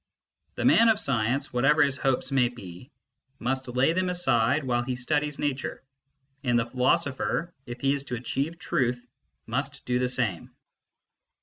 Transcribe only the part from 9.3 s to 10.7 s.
must do the same.